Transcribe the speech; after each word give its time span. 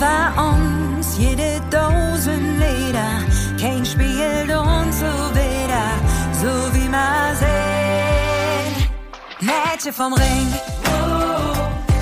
war 0.00 0.32
uns 0.54 1.18
jede 1.18 1.60
Dosenleder, 1.70 3.22
kein 3.60 3.84
spielt 3.84 4.50
uns 4.50 4.98
so 4.98 5.12
wieder, 5.34 5.86
so 6.40 6.74
wie 6.74 6.88
man 6.88 7.36
sehen. 7.36 8.88
Mädchen 9.40 9.92
vom 9.92 10.14
Ring, 10.14 10.48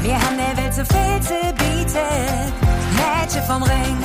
wir 0.03 0.15
haben 0.15 0.37
der 0.37 0.56
Welt 0.63 0.74
so 0.74 0.85
viel 0.85 1.21
zu 1.22 1.53
bieten. 1.54 2.53
Mädchen 2.97 3.42
vom 3.42 3.63
Ring, 3.65 3.97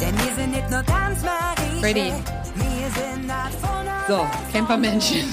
denn 0.00 0.14
wir 0.18 0.34
sind 0.36 0.50
nicht 0.50 0.70
nur 0.70 0.82
ganz 0.82 1.22
Marie. 1.22 1.82
Ready. 1.82 2.12
Wir 2.56 2.90
sind 2.94 3.32
So, 4.06 4.26
Campermännchen. 4.52 5.28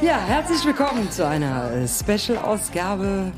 ja, 0.00 0.18
herzlich 0.18 0.64
willkommen 0.64 1.10
zu 1.10 1.26
einer 1.26 1.70
äh, 1.72 1.86
Special-Ausgabe 1.86 3.32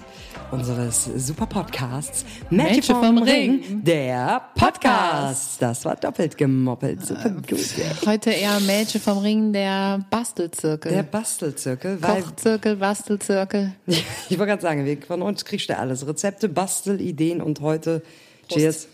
unseres 0.55 1.11
super 1.17 1.47
Podcasts 1.47 2.25
Mädchen 2.49 2.95
vom 2.95 3.03
vom 3.03 3.19
Ring, 3.25 3.61
Ring. 3.61 3.83
der 3.83 4.41
Podcast. 4.55 5.61
Das 5.61 5.85
war 5.85 5.97
doppelt 5.97 6.39
gemoppelt. 6.39 7.05
Super 7.05 7.31
gut. 7.31 7.53
ey. 7.53 8.07
Heute 8.07 8.31
eher 8.31 8.61
Mädchen 8.61 9.01
vom 9.01 9.19
Ring, 9.19 9.53
der 9.53 10.07
Bastelzirkel. 10.11 10.93
Der 10.93 11.03
Bastelzirkel, 11.03 11.99
Kochzirkel, 11.99 12.77
Bastelzirkel. 12.77 13.73
ich 13.87 14.39
wollte 14.39 14.47
gerade 14.47 14.63
sagen, 14.63 14.85
wir, 14.85 15.03
von 15.03 15.23
uns 15.23 15.45
kriegst 15.45 15.69
du 15.69 15.77
alles. 15.77 16.07
Rezepte, 16.07 16.49
Bastelideen 16.49 17.43
und 17.43 17.61
heute, 17.61 18.05
cheers, 18.49 18.87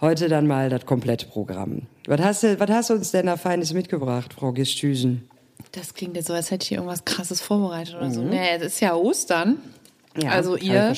heute 0.00 0.28
dann 0.28 0.48
mal 0.48 0.70
das 0.70 0.84
komplette 0.86 1.26
Programm. 1.26 1.82
Was 2.08 2.20
hast 2.20 2.42
du, 2.42 2.58
was 2.58 2.68
hast 2.68 2.90
du 2.90 2.94
uns 2.94 3.12
denn 3.12 3.26
da 3.26 3.36
Feines 3.36 3.74
mitgebracht, 3.74 4.34
Frau 4.34 4.50
Gistüsen? 4.50 5.28
Das 5.70 5.94
klingt 5.94 6.16
jetzt 6.16 6.26
so, 6.26 6.34
als 6.34 6.50
hätte 6.50 6.64
ich 6.64 6.70
hier 6.70 6.78
irgendwas 6.78 7.04
krasses 7.04 7.40
vorbereitet 7.40 7.94
oder 7.94 8.10
so. 8.10 8.22
Nee, 8.22 8.56
es 8.56 8.62
ist 8.62 8.80
ja 8.80 8.96
Ostern. 8.96 9.58
Ja, 10.20 10.30
also 10.30 10.56
ihr, 10.56 10.92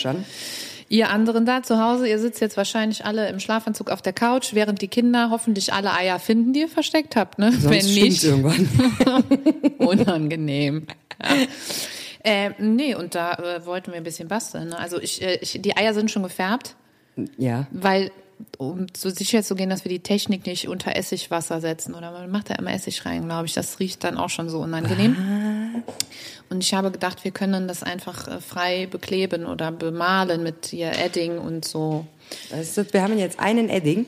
ihr 0.89 1.11
anderen 1.11 1.47
da 1.47 1.63
zu 1.63 1.79
Hause, 1.83 2.09
ihr 2.09 2.19
sitzt 2.19 2.41
jetzt 2.41 2.57
wahrscheinlich 2.57 3.05
alle 3.05 3.29
im 3.29 3.39
Schlafanzug 3.41 3.91
auf 3.91 4.03
der 4.03 4.13
Couch, 4.13 4.55
während 4.55 4.81
die 4.83 4.89
Kinder 4.89 5.29
hoffentlich 5.31 5.73
alle 5.73 5.93
Eier 5.93 6.19
finden, 6.19 6.53
die 6.53 6.61
ihr 6.61 6.69
versteckt 6.69 7.17
habt, 7.17 7.39
ne? 7.39 7.53
Sonst 7.53 7.71
Wenn 7.71 8.05
nicht, 8.05 8.25
irgendwann. 8.25 8.69
unangenehm. 9.79 10.87
Ja. 11.23 11.31
Äh, 12.27 12.51
nee, 12.59 12.95
und 12.95 13.15
da 13.15 13.35
äh, 13.35 13.67
wollten 13.67 13.91
wir 13.93 13.99
ein 13.99 14.03
bisschen 14.05 14.29
basteln. 14.29 14.71
Ne? 14.71 14.79
Also 14.79 14.99
ich, 14.99 15.21
äh, 15.23 15.39
ich, 15.43 15.61
die 15.61 15.77
Eier 15.77 15.93
sind 15.95 16.11
schon 16.11 16.23
gefärbt, 16.23 16.75
Ja. 17.37 17.67
weil 17.71 18.11
um 18.59 18.87
so 18.97 19.11
sicher 19.11 19.43
zu 19.43 19.55
gehen, 19.55 19.71
dass 19.71 19.85
wir 19.85 19.91
die 19.91 20.01
Technik 20.01 20.45
nicht 20.47 20.67
unter 20.69 20.97
Essigwasser 20.97 21.61
setzen 21.61 21.95
oder 21.95 22.11
man 22.11 22.31
macht 22.31 22.51
da 22.51 22.55
immer 22.55 22.73
Essig 22.73 23.05
rein, 23.07 23.25
glaube 23.27 23.47
ich. 23.47 23.53
Das 23.53 23.79
riecht 23.79 24.03
dann 24.05 24.17
auch 24.19 24.29
schon 24.31 24.49
so 24.49 24.61
unangenehm. 24.61 25.17
Und 26.51 26.63
ich 26.63 26.75
habe 26.75 26.91
gedacht, 26.91 27.25
wir 27.25 27.31
können 27.31 27.67
das 27.69 27.83
einfach 27.83 28.29
äh, 28.29 28.41
frei 28.41 28.87
bekleben 28.87 29.47
oder 29.47 29.73
bemalen 29.73 30.43
mit 30.43 30.67
hier 30.67 30.93
Edding 30.93 31.39
und 31.39 31.65
so. 31.65 32.07
Du, 32.51 32.93
wir 32.93 33.03
haben 33.03 33.19
jetzt 33.19 33.41
einen 33.41 33.69
Edding. 33.69 34.07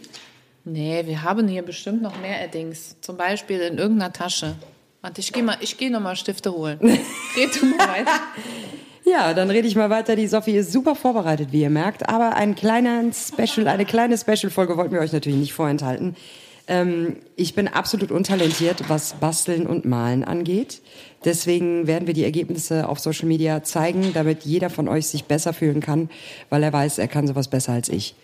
Nee, 0.65 1.07
wir 1.07 1.23
haben 1.23 1.49
hier 1.49 1.63
bestimmt 1.63 2.03
noch 2.03 2.21
mehr 2.21 2.43
Eddings. 2.43 2.97
Zum 3.01 3.17
Beispiel 3.17 3.61
in 3.61 3.79
irgendeiner 3.79 4.13
Tasche. 4.13 4.57
Warte, 5.01 5.21
ich 5.21 5.33
gehe 5.33 5.43
mal, 5.43 5.57
ich 5.61 5.77
gehe 5.77 5.91
noch 5.91 6.01
mal 6.01 6.17
Stifte 6.17 6.53
holen. 6.53 6.79
Red 7.37 7.61
du 7.61 7.67
mal 7.67 7.89
weiter. 7.89 8.21
Ja, 9.05 9.33
dann 9.35 9.51
rede 9.51 9.69
ich 9.69 9.77
mal 9.77 9.89
weiter. 9.91 10.17
Die 10.17 10.27
Sophie 10.27 10.57
ist 10.57 10.73
super 10.73 10.97
vorbereitet, 10.97 11.53
wie 11.53 11.63
ihr 11.63 11.71
merkt. 11.71 12.09
Aber 12.09 12.35
ein 12.35 12.57
kleiner 12.57 13.05
Special, 13.13 13.69
eine 13.69 13.85
kleine 13.85 14.19
Special-Folge 14.19 14.77
wollten 14.77 14.93
wir 14.93 15.01
euch 15.01 15.13
natürlich 15.13 15.39
nicht 15.39 15.53
vorenthalten. 15.53 16.17
Ähm, 16.69 17.17
ich 17.36 17.55
bin 17.55 17.69
absolut 17.69 18.11
untalentiert, 18.11 18.89
was 18.89 19.14
Basteln 19.14 19.67
und 19.67 19.84
Malen 19.84 20.25
angeht. 20.25 20.83
Deswegen 21.25 21.86
werden 21.86 22.06
wir 22.06 22.14
die 22.14 22.25
Ergebnisse 22.25 22.89
auf 22.89 22.98
Social 22.98 23.27
Media 23.27 23.62
zeigen, 23.62 24.12
damit 24.14 24.45
jeder 24.45 24.70
von 24.70 24.89
euch 24.89 25.06
sich 25.06 25.25
besser 25.25 25.53
fühlen 25.53 25.81
kann, 25.81 26.11
weil 26.50 26.62
er 26.62 26.72
weiß, 26.72 26.98
er 26.98 27.09
kann 27.09 27.27
sowas 27.27 27.48
besser 27.48 27.72
als 27.72 27.89
ich. 27.89 28.14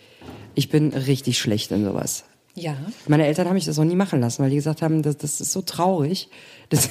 Ich 0.55 0.69
bin 0.69 0.89
richtig 0.93 1.39
schlecht 1.39 1.71
in 1.71 1.85
sowas. 1.85 2.25
Ja. 2.55 2.75
Meine 3.07 3.25
Eltern 3.25 3.47
haben 3.47 3.55
mich 3.55 3.65
das 3.65 3.79
auch 3.79 3.83
nie 3.83 3.95
machen 3.95 4.19
lassen, 4.19 4.43
weil 4.43 4.49
die 4.49 4.57
gesagt 4.57 4.81
haben, 4.81 5.01
das, 5.01 5.17
das 5.17 5.41
ist 5.41 5.51
so 5.51 5.61
traurig, 5.61 6.29
dass 6.69 6.89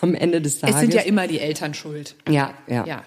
am 0.00 0.14
Ende 0.14 0.40
des 0.40 0.58
Tages. 0.60 0.76
Es 0.76 0.80
sind 0.80 0.94
ja 0.94 1.02
immer 1.02 1.26
die 1.28 1.38
Eltern 1.38 1.74
schuld. 1.74 2.16
ja, 2.28 2.54
ja. 2.66 2.86
Ja. 2.86 3.02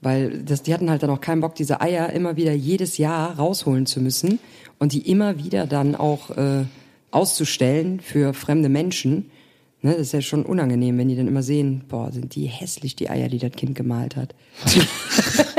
Weil 0.00 0.42
das, 0.42 0.62
die 0.62 0.74
hatten 0.74 0.90
halt 0.90 1.02
dann 1.02 1.08
auch 1.08 1.20
keinen 1.20 1.40
Bock, 1.40 1.54
diese 1.54 1.80
Eier 1.80 2.10
immer 2.10 2.36
wieder 2.36 2.52
jedes 2.52 2.98
Jahr 2.98 3.38
rausholen 3.38 3.86
zu 3.86 4.00
müssen 4.00 4.38
und 4.78 4.92
die 4.92 5.10
immer 5.10 5.38
wieder 5.38 5.66
dann 5.66 5.94
auch 5.94 6.30
äh, 6.36 6.64
auszustellen 7.14 8.00
für 8.00 8.34
fremde 8.34 8.68
Menschen. 8.68 9.30
Ne, 9.82 9.92
das 9.92 10.00
ist 10.00 10.12
ja 10.12 10.22
schon 10.22 10.44
unangenehm, 10.46 10.96
wenn 10.98 11.08
die 11.08 11.16
dann 11.16 11.28
immer 11.28 11.42
sehen, 11.42 11.84
boah, 11.88 12.10
sind 12.10 12.34
die 12.34 12.46
hässlich, 12.46 12.96
die 12.96 13.10
Eier, 13.10 13.28
die 13.28 13.38
das 13.38 13.52
Kind 13.52 13.74
gemalt 13.74 14.16
hat. 14.16 14.34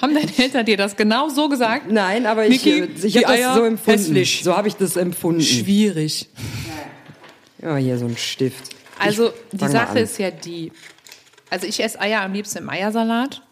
Haben 0.00 0.14
deine 0.14 0.30
Eltern 0.38 0.64
dir 0.64 0.76
das 0.76 0.96
genau 0.96 1.28
so 1.28 1.48
gesagt? 1.48 1.90
Nein, 1.90 2.26
aber 2.26 2.46
ich, 2.46 2.64
Niki, 2.64 2.80
äh, 2.80 2.88
ich 3.02 3.16
habe 3.16 3.28
Eier 3.28 3.48
das 3.48 3.56
so 3.56 3.64
empfunden. 3.64 3.98
hässlich. 4.00 4.40
So 4.44 4.56
habe 4.56 4.68
ich 4.68 4.76
das 4.76 4.96
empfunden. 4.96 5.42
Schwierig. 5.42 6.28
Ja, 7.60 7.76
hier 7.76 7.98
so 7.98 8.06
ein 8.06 8.16
Stift. 8.16 8.70
Also 8.98 9.30
die 9.52 9.68
Sache 9.68 10.00
ist 10.00 10.18
ja 10.18 10.30
die. 10.30 10.72
Also 11.50 11.66
ich 11.66 11.82
esse 11.82 12.00
Eier 12.00 12.22
am 12.22 12.32
liebsten 12.32 12.58
im 12.58 12.70
Eiersalat. 12.70 13.42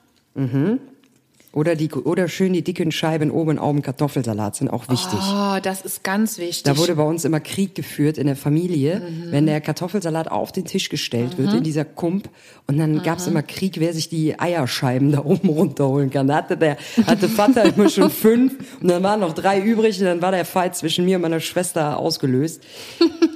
Oder, 1.58 1.74
die, 1.74 1.90
oder 1.90 2.28
schön 2.28 2.52
die 2.52 2.62
dicken 2.62 2.92
Scheiben 2.92 3.32
oben 3.32 3.58
auf 3.58 3.72
dem 3.72 3.82
Kartoffelsalat 3.82 4.54
sind 4.54 4.68
auch 4.68 4.88
wichtig. 4.88 5.18
Oh, 5.28 5.58
das 5.60 5.80
ist 5.82 6.04
ganz 6.04 6.38
wichtig. 6.38 6.62
Da 6.62 6.76
wurde 6.78 6.94
bei 6.94 7.02
uns 7.02 7.24
immer 7.24 7.40
Krieg 7.40 7.74
geführt 7.74 8.16
in 8.16 8.28
der 8.28 8.36
Familie, 8.36 9.00
Mhm. 9.00 9.32
wenn 9.32 9.46
der 9.46 9.60
Kartoffelsalat 9.60 10.30
auf 10.30 10.52
den 10.52 10.64
Tisch 10.66 10.88
gestellt 10.88 11.36
wird, 11.36 11.52
in 11.54 11.64
dieser 11.64 11.84
Kump. 11.84 12.28
Und 12.68 12.78
dann 12.78 13.02
gab's 13.02 13.26
Mhm. 13.26 13.32
immer 13.32 13.42
Krieg, 13.42 13.80
wer 13.80 13.92
sich 13.92 14.08
die 14.08 14.38
Eierscheiben 14.38 15.10
da 15.10 15.24
oben 15.24 15.48
runterholen 15.48 16.10
kann. 16.10 16.28
Da 16.28 16.36
hatte 16.36 16.56
der, 16.56 16.76
hatte 17.06 17.28
Vater 17.28 17.64
immer 17.64 17.88
schon 17.90 18.10
fünf 18.10 18.54
und 18.80 18.88
dann 18.88 19.02
waren 19.02 19.18
noch 19.18 19.32
drei 19.32 19.60
übrig 19.60 19.98
und 19.98 20.04
dann 20.06 20.22
war 20.22 20.30
der 20.30 20.44
Fight 20.44 20.76
zwischen 20.76 21.04
mir 21.04 21.16
und 21.16 21.22
meiner 21.22 21.40
Schwester 21.40 21.98
ausgelöst. 21.98 22.62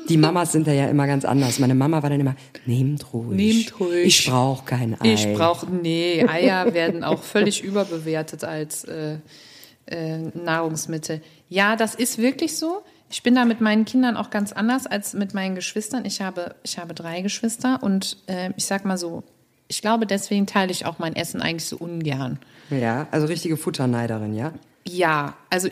Die 0.09 0.17
Mamas 0.17 0.53
sind 0.53 0.67
da 0.67 0.73
ja 0.73 0.89
immer 0.89 1.07
ganz 1.07 1.25
anders. 1.25 1.59
Meine 1.59 1.75
Mama 1.75 2.03
war 2.03 2.11
dann 2.11 2.21
immer, 2.21 2.37
nehmt 2.67 3.13
ruhig. 3.13 3.37
Nehmt 3.37 3.81
ruhig. 3.81 4.07
Ich 4.07 4.29
brauche 4.29 4.65
kein 4.65 5.01
Ei. 5.01 5.13
ich 5.13 5.33
brauche 5.33 5.67
nee, 5.67 6.25
Eier 6.27 6.75
werden 6.75 7.05
auch 7.05 7.23
völlig 7.23 7.63
überbewertet 7.63 8.45
als 8.45 8.85
äh, 8.85 9.19
äh, 9.87 10.19
Nahrungsmittel. 10.19 11.23
Ja, 11.49 11.77
das 11.77 11.95
ist 11.95 12.19
wirklich 12.19 12.57
so. 12.57 12.83
Ich 13.11 13.23
bin 13.23 13.35
da 13.35 13.45
mit 13.45 13.61
meinen 13.61 13.85
Kindern 13.85 14.17
auch 14.17 14.31
ganz 14.31 14.53
anders 14.53 14.87
als 14.87 15.13
mit 15.13 15.35
meinen 15.35 15.55
Geschwistern. 15.55 16.05
Ich 16.05 16.21
habe 16.21 16.55
ich 16.63 16.79
habe 16.79 16.95
drei 16.95 17.21
Geschwister 17.21 17.83
und 17.83 18.17
äh, 18.27 18.51
ich 18.57 18.65
sag 18.65 18.85
mal 18.85 18.97
so, 18.97 19.23
ich 19.69 19.83
glaube, 19.83 20.07
deswegen 20.07 20.47
teile 20.47 20.71
ich 20.71 20.87
auch 20.87 20.99
mein 20.99 21.15
Essen 21.17 21.41
eigentlich 21.41 21.67
so 21.67 21.77
ungern. 21.77 22.39
Ja, 22.71 23.07
also 23.11 23.27
richtige 23.27 23.57
Futterneiderin, 23.57 24.35
ja? 24.35 24.53
Ja, 24.87 25.35
also 25.51 25.69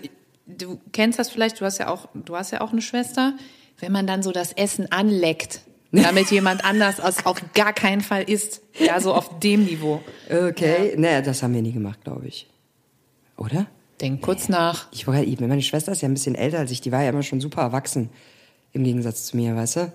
du 0.46 0.80
kennst 0.92 1.18
das 1.18 1.30
vielleicht, 1.30 1.60
du 1.60 1.64
hast 1.64 1.78
ja 1.78 1.88
auch, 1.88 2.08
du 2.14 2.36
hast 2.36 2.50
ja 2.50 2.60
auch 2.60 2.72
eine 2.72 2.82
Schwester, 2.82 3.34
wenn 3.80 3.92
man 3.92 4.06
dann 4.06 4.22
so 4.22 4.32
das 4.32 4.52
Essen 4.52 4.90
anleckt, 4.92 5.60
damit 5.92 6.30
jemand 6.30 6.64
anders 6.64 6.98
es 6.98 7.26
auf 7.26 7.42
gar 7.54 7.72
keinen 7.72 8.00
Fall 8.00 8.22
isst. 8.22 8.62
Ja, 8.78 9.00
so 9.00 9.12
auf 9.12 9.40
dem 9.40 9.64
Niveau. 9.64 10.00
Okay, 10.30 10.94
naja, 10.96 11.20
das 11.20 11.42
haben 11.42 11.54
wir 11.54 11.62
nie 11.62 11.72
gemacht, 11.72 12.04
glaube 12.04 12.26
ich. 12.26 12.48
Oder? 13.36 13.66
Denk 14.00 14.22
kurz 14.22 14.48
nach. 14.48 14.86
Ich 14.92 15.06
war 15.06 15.18
ja, 15.18 15.46
meine 15.46 15.62
Schwester 15.62 15.92
ist 15.92 16.00
ja 16.00 16.08
ein 16.08 16.14
bisschen 16.14 16.34
älter 16.34 16.58
als 16.58 16.70
ich, 16.70 16.80
die 16.80 16.92
war 16.92 17.02
ja 17.02 17.10
immer 17.10 17.22
schon 17.22 17.40
super 17.40 17.62
erwachsen. 17.62 18.10
Im 18.72 18.84
Gegensatz 18.84 19.26
zu 19.26 19.36
mir, 19.36 19.56
weißt 19.56 19.76
du? 19.76 19.92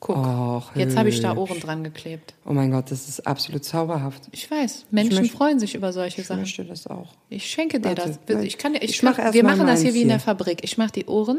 Guck. 0.00 0.16
Och, 0.18 0.70
Jetzt 0.76 0.96
habe 0.96 1.08
ich 1.08 1.20
da. 1.20 1.34
Ohren 1.36 1.60
dran 1.60 1.82
geklebt. 1.82 2.34
Oh 2.44 2.52
mein 2.52 2.70
Gott, 2.70 2.90
das 2.90 3.08
ist 3.08 3.26
absolut 3.26 3.64
zauberhaft. 3.64 4.22
Ich 4.32 4.50
weiß, 4.50 4.86
Menschen 4.90 5.20
möchte- 5.22 5.36
freuen 5.36 5.58
sich 5.58 5.74
über 5.74 5.92
solche 5.94 6.20
Ich 6.20 6.26
Sachen. 6.26 6.40
möchte 6.42 6.64
das 6.64 6.86
auch. 6.86 7.14
Ich 7.30 7.46
schenke 7.50 7.80
dir 7.80 7.88
Warte, 7.96 8.18
das. 8.26 8.42
Ich 8.44 8.58
kann, 8.58 8.74
ich, 8.74 8.82
Ich 8.82 9.02
mach, 9.02 9.16
mach 9.16 9.32
wir 9.32 9.44
machen 9.44 9.66
das 9.66 9.80
hier 9.80 9.94
wie 9.94 10.02
in 10.02 10.08
der. 10.08 10.20
Fabrik. 10.20 10.62
Ich 10.62 10.76
mache 10.76 10.92
die 10.92 11.06
Ohren. 11.06 11.38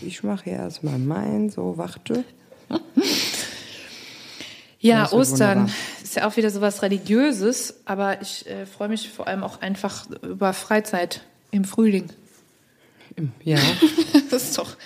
Ich 0.00 0.22
mache 0.22 0.44
hier 0.44 0.54
erstmal 0.54 0.98
mein, 0.98 1.50
so, 1.50 1.74
warte. 1.76 2.24
Ja, 4.78 5.10
Ostern 5.12 5.58
wunderbar. 5.60 5.74
ist 6.02 6.16
ja 6.16 6.28
auch 6.28 6.36
wieder 6.36 6.50
sowas 6.50 6.82
Religiöses, 6.82 7.80
aber 7.86 8.20
ich 8.22 8.46
äh, 8.46 8.66
freue 8.66 8.88
mich 8.88 9.08
vor 9.10 9.26
allem 9.26 9.42
auch 9.42 9.60
einfach 9.60 10.06
über 10.22 10.52
Freizeit 10.52 11.22
im 11.50 11.64
Frühling. 11.64 12.06
Ja, 13.42 13.58
Das 14.30 14.42
ist 14.44 14.58
doch, 14.58 14.76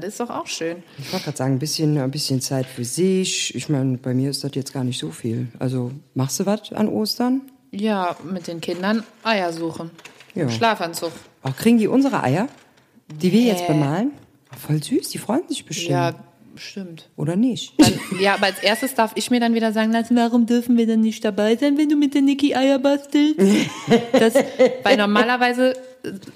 das 0.00 0.10
ist 0.14 0.20
doch 0.20 0.30
auch 0.30 0.46
schön. 0.46 0.82
ich 0.98 1.12
wollte 1.12 1.24
gerade 1.26 1.36
sagen, 1.38 1.52
ein 1.54 1.58
bisschen, 1.58 1.98
ein 1.98 2.10
bisschen 2.10 2.40
Zeit 2.40 2.66
für 2.66 2.84
sich. 2.84 3.54
Ich 3.54 3.68
meine, 3.68 3.98
bei 3.98 4.14
mir 4.14 4.30
ist 4.30 4.44
das 4.44 4.52
jetzt 4.54 4.72
gar 4.72 4.84
nicht 4.84 4.98
so 4.98 5.10
viel. 5.10 5.48
Also, 5.58 5.90
machst 6.14 6.40
du 6.40 6.46
was 6.46 6.72
an 6.72 6.88
Ostern? 6.88 7.42
Ja, 7.72 8.16
mit 8.30 8.46
den 8.46 8.60
Kindern 8.60 9.02
Eier 9.22 9.52
suchen. 9.52 9.90
Ja. 10.34 10.48
Schlafanzug. 10.48 11.12
Auch 11.42 11.56
kriegen 11.56 11.78
die 11.78 11.88
unsere 11.88 12.22
Eier, 12.22 12.48
die 13.20 13.32
wir 13.32 13.42
jetzt 13.42 13.62
Nee. 13.68 13.74
bemalen? 13.74 14.12
Voll 14.56 14.82
süß, 14.82 15.08
die 15.10 15.18
freuen 15.18 15.46
sich 15.48 15.64
bestimmt. 15.66 15.90
Ja, 15.90 16.14
stimmt. 16.58 17.08
Oder 17.16 17.36
nicht? 17.36 17.74
Dann, 17.78 17.92
ja, 18.20 18.34
aber 18.34 18.46
als 18.46 18.58
erstes 18.60 18.94
darf 18.94 19.12
ich 19.14 19.30
mir 19.30 19.40
dann 19.40 19.54
wieder 19.54 19.72
sagen 19.72 19.92
lassen, 19.92 20.16
warum 20.16 20.46
dürfen 20.46 20.76
wir 20.76 20.86
denn 20.86 21.00
nicht 21.00 21.24
dabei 21.24 21.56
sein, 21.56 21.78
wenn 21.78 21.88
du 21.88 21.96
mit 21.96 22.14
der 22.14 22.22
Niki 22.22 22.54
Eier 22.54 22.78
bastelst? 22.78 23.38
Das, 24.12 24.34
weil 24.82 24.96
normalerweise, 24.96 25.74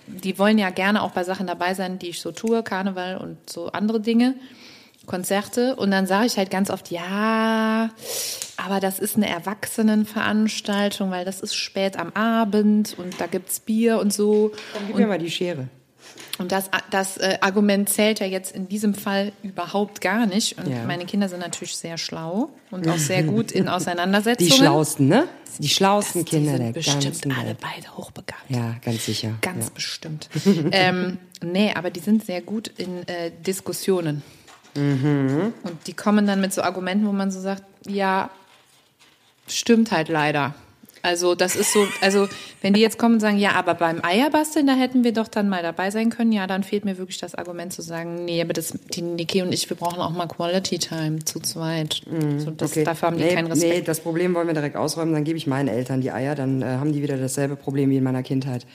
die 0.06 0.38
wollen 0.38 0.58
ja 0.58 0.70
gerne 0.70 1.02
auch 1.02 1.12
bei 1.12 1.24
Sachen 1.24 1.46
dabei 1.46 1.74
sein, 1.74 1.98
die 1.98 2.08
ich 2.08 2.20
so 2.20 2.32
tue, 2.32 2.62
Karneval 2.62 3.16
und 3.16 3.38
so 3.48 3.68
andere 3.68 4.00
Dinge. 4.00 4.34
Konzerte 5.06 5.74
und 5.74 5.90
dann 5.90 6.06
sage 6.06 6.26
ich 6.26 6.36
halt 6.36 6.50
ganz 6.50 6.70
oft, 6.70 6.90
ja, 6.90 7.90
aber 8.56 8.80
das 8.80 9.00
ist 9.00 9.16
eine 9.16 9.28
Erwachsenenveranstaltung, 9.28 11.10
weil 11.10 11.24
das 11.24 11.40
ist 11.40 11.56
spät 11.56 11.98
am 11.98 12.10
Abend 12.12 12.96
und 12.96 13.20
da 13.20 13.26
gibt's 13.26 13.58
Bier 13.58 13.98
und 13.98 14.12
so. 14.12 14.52
Dann 14.74 14.86
gib 14.86 14.96
mir 14.96 15.06
mal 15.08 15.18
die 15.18 15.30
Schere. 15.30 15.68
Und 16.40 16.52
das, 16.52 16.70
das 16.90 17.18
äh, 17.18 17.36
Argument 17.42 17.86
zählt 17.90 18.18
ja 18.18 18.26
jetzt 18.26 18.56
in 18.56 18.66
diesem 18.66 18.94
Fall 18.94 19.32
überhaupt 19.42 20.00
gar 20.00 20.24
nicht. 20.24 20.56
Und 20.56 20.68
Ja. 20.68 20.84
meine 20.86 21.04
Kinder 21.04 21.28
sind 21.28 21.40
natürlich 21.40 21.76
sehr 21.76 21.98
schlau 21.98 22.48
und 22.70 22.88
auch 22.88 22.96
sehr 22.96 23.22
gut 23.24 23.52
in 23.52 23.68
Auseinandersetzungen. 23.76 24.48
Die 24.50 24.56
schlausten, 24.56 25.06
ne? 25.08 25.28
Die 25.58 25.68
schlausten 25.68 26.24
die 26.24 26.30
Kinder 26.30 26.52
sind 26.52 26.64
der 26.64 26.72
bestimmt 26.72 27.36
alle 27.36 27.48
Welt. 27.48 27.58
beide 27.60 27.94
hochbegabt. 27.94 28.48
Ja, 28.48 28.76
ganz 28.82 29.04
sicher. 29.04 29.34
Ganz 29.42 29.66
ja. 29.66 29.70
bestimmt. 29.74 30.30
ähm, 30.72 31.18
nee, 31.42 31.74
aber 31.74 31.90
die 31.90 32.00
sind 32.00 32.24
sehr 32.24 32.40
gut 32.40 32.68
in 32.68 33.06
äh, 33.06 33.30
Diskussionen. 33.46 34.22
Mhm. 34.74 35.52
Und 35.62 35.86
die 35.86 35.92
kommen 35.92 36.26
dann 36.26 36.40
mit 36.40 36.54
so 36.54 36.62
Argumenten, 36.62 37.06
wo 37.06 37.12
man 37.12 37.30
so 37.30 37.40
sagt, 37.40 37.64
ja, 37.86 38.30
stimmt 39.46 39.90
halt 39.90 40.08
leider. 40.08 40.54
Also 41.02 41.34
das 41.34 41.56
ist 41.56 41.72
so, 41.72 41.86
also 42.00 42.28
wenn 42.62 42.74
die 42.74 42.80
jetzt 42.80 42.98
kommen 42.98 43.14
und 43.14 43.20
sagen, 43.20 43.38
ja, 43.38 43.52
aber 43.52 43.74
beim 43.74 44.02
Eierbasteln, 44.02 44.66
da 44.66 44.74
hätten 44.74 45.04
wir 45.04 45.12
doch 45.12 45.28
dann 45.28 45.48
mal 45.48 45.62
dabei 45.62 45.90
sein 45.90 46.10
können, 46.10 46.32
ja, 46.32 46.46
dann 46.46 46.62
fehlt 46.62 46.84
mir 46.84 46.98
wirklich 46.98 47.18
das 47.18 47.34
Argument 47.34 47.72
zu 47.72 47.82
sagen, 47.82 48.24
nee, 48.24 48.40
aber 48.40 48.52
das, 48.52 48.72
die 48.94 49.02
Niki 49.02 49.42
und 49.42 49.52
ich, 49.52 49.68
wir 49.68 49.76
brauchen 49.76 50.00
auch 50.00 50.10
mal 50.10 50.26
Quality 50.26 50.78
Time 50.78 51.24
zu 51.24 51.40
zweit. 51.40 52.02
so, 52.38 52.50
das, 52.50 52.70
Okay. 52.70 52.84
Dafür 52.84 53.08
haben 53.08 53.18
die 53.18 53.24
nee, 53.24 53.34
keinen 53.34 53.48
Respekt. 53.48 53.74
Nee, 53.74 53.82
das 53.82 54.00
Problem 54.00 54.34
wollen 54.34 54.46
wir 54.46 54.54
direkt 54.54 54.76
ausräumen, 54.76 55.12
dann 55.12 55.24
gebe 55.24 55.36
ich 55.36 55.46
meinen 55.46 55.68
Eltern 55.68 56.00
die 56.00 56.12
Eier, 56.12 56.34
dann 56.34 56.62
äh, 56.62 56.66
haben 56.66 56.92
die 56.92 57.02
wieder 57.02 57.16
dasselbe 57.16 57.56
Problem 57.56 57.90
wie 57.90 57.96
in 57.96 58.04
meiner 58.04 58.22
Kindheit. 58.22 58.66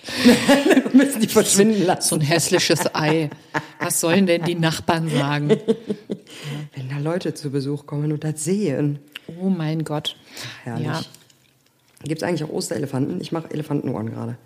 müssen 0.93 1.21
die 1.21 1.27
verschwinden 1.27 1.85
lassen. 1.85 2.09
So 2.09 2.15
ein 2.15 2.21
hässliches 2.21 2.93
Ei. 2.93 3.29
Was 3.79 3.99
sollen 3.99 4.25
denn 4.25 4.43
die 4.43 4.55
Nachbarn 4.55 5.09
sagen? 5.09 5.49
Wenn 6.75 6.89
da 6.89 6.97
Leute 6.99 7.33
zu 7.33 7.51
Besuch 7.51 7.85
kommen 7.85 8.11
und 8.11 8.23
das 8.23 8.43
sehen. 8.43 8.99
Oh 9.41 9.49
mein 9.49 9.83
Gott. 9.83 10.15
Herrlich. 10.63 10.85
Ja. 10.87 11.01
Gibt 12.05 12.21
es 12.21 12.27
eigentlich 12.27 12.43
auch 12.43 12.53
Osterelefanten? 12.53 13.19
Ich 13.21 13.31
mache 13.31 13.51
Elefantenohren 13.51 14.09
gerade. 14.09 14.37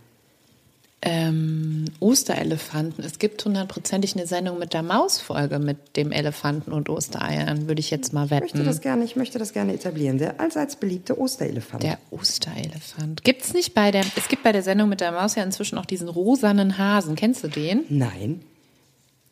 Ähm, 1.02 1.86
Osterelefanten. 2.02 3.06
Es 3.06 3.20
gibt 3.20 3.46
hundertprozentig 3.46 4.18
eine 4.18 4.28
Sendung 4.28 4.60
mit 4.60 4.74
der 4.74 4.84
Mausfolge 4.84 5.58
mit 5.58 5.96
dem 5.96 6.12
Elefanten 6.12 6.74
und 6.74 6.90
Ostereiern, 6.90 7.70
würde 7.70 7.80
ich 7.80 7.90
jetzt 7.90 8.12
mal 8.12 8.26
Ich 8.26 8.32
möchte 8.32 8.58
wetten. 8.58 8.66
das 8.66 8.82
gerne, 8.82 9.06
ich 9.06 9.16
möchte 9.16 9.40
das 9.40 9.54
gerne 9.54 9.74
etablieren. 9.74 10.18
Der 10.18 10.42
allseits 10.42 10.76
beliebte 10.76 11.18
Osterelefant. 11.18 11.84
Der 11.84 12.00
Osterelefant. 12.12 13.24
Gibt's 13.24 13.54
nicht 13.54 13.74
bei 13.74 13.92
der, 13.92 14.04
es 14.18 14.28
gibt 14.28 14.44
bei 14.44 14.52
der 14.52 14.62
Sendung 14.62 14.90
mit 14.90 15.00
der 15.00 15.14
Maus 15.14 15.36
ja 15.36 15.44
inzwischen 15.44 15.78
auch 15.78 15.86
diesen 15.86 16.10
rosanen 16.10 16.78
Hasen. 16.78 17.16
Kennst 17.16 17.46
du 17.46 17.48
den? 17.48 17.86
Nein. 17.88 18.42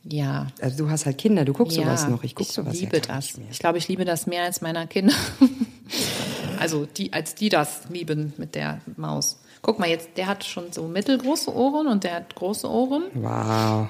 Ja. 0.06 0.48
Also 0.62 0.86
du 0.86 0.90
hast 0.90 1.06
halt 1.06 1.18
Kinder, 1.18 1.44
du 1.44 1.52
guckst 1.52 1.76
ja, 1.76 1.84
sowas 1.84 2.08
noch. 2.08 2.24
Ich 2.24 2.34
guck 2.34 2.48
sowas 2.48 2.80
liebe 2.80 2.96
ja 2.96 3.04
das. 3.06 3.34
Ich 3.52 3.60
glaube, 3.60 3.78
ich 3.78 3.90
liebe 3.90 4.06
das 4.06 4.26
mehr 4.26 4.44
als 4.44 4.62
meiner 4.62 4.88
Kinder. 4.88 5.14
also 6.60 6.86
die, 6.86 7.14
als 7.14 7.36
die 7.36 7.50
das 7.50 7.84
lieben 7.90 8.34
mit 8.38 8.56
der 8.56 8.82
Maus. 8.96 9.40
Guck 9.62 9.80
mal 9.80 9.90
jetzt, 9.90 10.10
der 10.18 10.28
hat 10.28 10.44
schon 10.44 10.72
so 10.72 10.88
mittelgroße 10.88 11.54
Ohren 11.54 11.88
und 11.88 12.04
der 12.04 12.16
hat 12.16 12.36
große 12.36 12.70
Ohren. 12.70 13.04
Wow. 13.14 13.90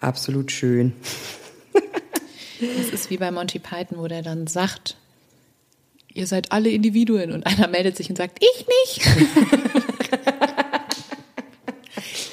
Absolut 0.00 0.52
schön. 0.52 0.92
Das 2.60 2.88
ist 2.92 3.10
wie 3.10 3.16
bei 3.16 3.30
Monty 3.30 3.58
Python, 3.58 3.98
wo 3.98 4.06
der 4.06 4.22
dann 4.22 4.46
sagt, 4.46 4.96
ihr 6.12 6.26
seid 6.26 6.52
alle 6.52 6.70
Individuen 6.70 7.32
und 7.32 7.46
einer 7.46 7.68
meldet 7.68 7.96
sich 7.96 8.08
und 8.10 8.16
sagt, 8.16 8.42
ich 8.42 8.66
nicht. 8.66 9.08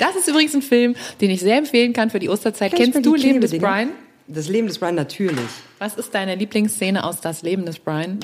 Das 0.01 0.15
ist 0.15 0.27
übrigens 0.27 0.55
ein 0.55 0.63
Film, 0.63 0.95
den 1.21 1.29
ich 1.29 1.41
sehr 1.41 1.57
empfehlen 1.57 1.93
kann 1.93 2.09
für 2.09 2.17
die 2.17 2.27
Osterzeit. 2.27 2.73
Kennst 2.73 3.05
du 3.05 3.13
Leben 3.13 3.39
des? 3.39 3.55
Brian? 3.55 3.89
Das 4.27 4.49
Leben 4.49 4.65
des 4.67 4.79
Brian 4.79 4.95
natürlich. 4.95 5.45
Was 5.77 5.93
ist 5.95 6.15
deine 6.15 6.33
Lieblingsszene 6.33 7.03
aus 7.03 7.21
Das 7.21 7.43
Leben 7.43 7.67
des 7.67 7.77
Brian? 7.77 8.19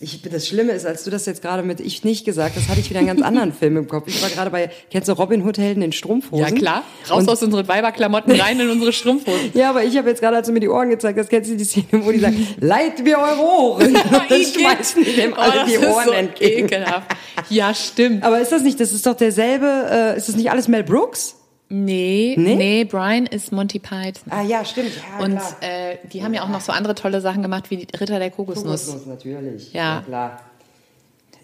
Ich, 0.00 0.20
das 0.22 0.48
Schlimme 0.48 0.72
ist, 0.72 0.84
als 0.84 1.04
du 1.04 1.10
das 1.10 1.24
jetzt 1.24 1.40
gerade 1.40 1.62
mit 1.62 1.80
ich 1.80 2.02
nicht 2.04 2.24
gesagt 2.26 2.56
hast, 2.56 2.68
hatte 2.68 2.80
ich 2.80 2.90
wieder 2.90 2.98
einen 2.98 3.06
ganz 3.06 3.22
anderen 3.22 3.52
Film 3.58 3.76
im 3.76 3.88
Kopf. 3.88 4.08
Ich 4.08 4.20
war 4.22 4.28
gerade 4.28 4.50
bei, 4.50 4.68
kennst 4.90 5.08
du 5.08 5.12
Robin 5.12 5.42
Hood 5.46 5.56
Helden 5.56 5.82
in 5.82 5.92
Strumpfhosen? 5.92 6.66
Raus 6.66 6.82
Und- 7.20 7.28
aus 7.28 7.42
unseren 7.42 7.66
Weiberklamotten, 7.68 8.38
rein 8.38 8.58
in 8.60 8.68
unsere 8.68 8.92
Strumpfhosen. 8.92 9.52
Ja, 9.54 9.70
aber 9.70 9.84
ich 9.84 9.96
habe 9.96 10.10
jetzt 10.10 10.20
gerade, 10.20 10.36
als 10.36 10.48
du 10.48 10.52
mir 10.52 10.60
die 10.60 10.68
Ohren 10.68 10.90
gezeigt 10.90 11.18
hast, 11.18 11.30
kennst 11.30 11.50
du 11.50 11.56
die 11.56 11.64
Szene, 11.64 11.86
wo 12.04 12.10
die 12.10 12.18
sagen, 12.18 12.46
leiht 12.60 13.02
mir 13.04 13.18
eure 13.18 13.40
Ohren. 13.40 13.86
Und 13.86 13.94
dann 13.94 14.42
schmeißen 14.42 15.04
die 15.04 15.12
dem 15.14 15.32
oh, 15.32 15.36
alle 15.36 15.64
die 15.64 15.78
Ohren 15.78 16.04
so 16.04 16.10
entgegen. 16.12 16.66
ekelhaft. 16.66 17.10
Ja, 17.48 17.72
stimmt. 17.72 18.24
Aber 18.24 18.40
ist 18.40 18.50
das 18.52 18.62
nicht, 18.62 18.80
das 18.80 18.92
ist 18.92 19.06
doch 19.06 19.14
derselbe, 19.16 19.86
äh, 19.90 20.18
ist 20.18 20.28
das 20.28 20.36
nicht 20.36 20.50
alles 20.50 20.66
Mel 20.68 20.82
Brooks? 20.82 21.36
Nee, 21.76 22.34
Nee? 22.38 22.54
nee, 22.54 22.84
Brian 22.84 23.26
ist 23.26 23.50
Monty 23.50 23.80
Python. 23.80 24.30
Ah 24.30 24.42
ja, 24.42 24.64
stimmt. 24.64 24.92
Ja, 25.18 25.24
Und 25.24 25.40
äh, 25.60 25.98
die 26.12 26.22
haben 26.22 26.32
ja 26.32 26.44
auch 26.44 26.48
noch 26.48 26.60
so 26.60 26.70
andere 26.70 26.94
tolle 26.94 27.20
Sachen 27.20 27.42
gemacht 27.42 27.68
wie 27.70 27.78
die 27.78 27.96
Ritter 27.96 28.20
der 28.20 28.30
Kokosnuss. 28.30 28.86
Kokosnuss, 28.86 29.06
natürlich. 29.06 29.72
Ja. 29.72 30.02
klar. 30.06 30.40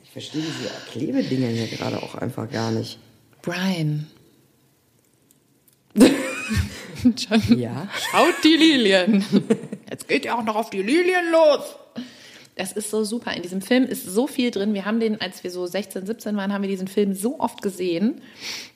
Ich 0.04 0.10
verstehe 0.12 0.42
diese 0.42 0.70
Klebedinger 0.92 1.48
hier 1.48 1.66
gerade 1.76 2.00
auch 2.02 2.14
einfach 2.14 2.48
gar 2.50 2.70
nicht. 2.70 2.98
Brian. 3.42 4.06
Schon. 7.02 7.58
Ja. 7.58 7.88
Schaut 8.12 8.34
die 8.44 8.56
Lilien. 8.56 9.24
Jetzt 9.90 10.06
geht 10.06 10.24
ja 10.24 10.38
auch 10.38 10.44
noch 10.44 10.54
auf 10.56 10.70
die 10.70 10.82
Lilien 10.82 11.30
los. 11.32 11.60
Das 12.60 12.72
ist 12.72 12.90
so 12.90 13.04
super. 13.04 13.34
In 13.34 13.40
diesem 13.40 13.62
Film 13.62 13.84
ist 13.84 14.04
so 14.04 14.26
viel 14.26 14.50
drin. 14.50 14.74
Wir 14.74 14.84
haben 14.84 15.00
den, 15.00 15.18
als 15.18 15.42
wir 15.42 15.50
so 15.50 15.64
16, 15.66 16.04
17 16.04 16.36
waren, 16.36 16.52
haben 16.52 16.60
wir 16.60 16.68
diesen 16.68 16.88
Film 16.88 17.14
so 17.14 17.40
oft 17.40 17.62
gesehen, 17.62 18.20